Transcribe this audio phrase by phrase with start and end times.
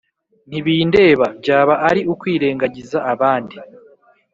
[0.49, 3.57] ntibindeba byaba ari ukwirengagiza abandi